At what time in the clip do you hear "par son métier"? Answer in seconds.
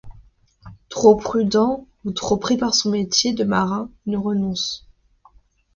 2.57-3.33